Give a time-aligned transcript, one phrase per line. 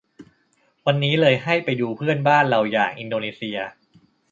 [0.85, 3.57] วันนี้เลยให้ไปดูเพื่อนบ้านเราอย่างอินโดนีเซีย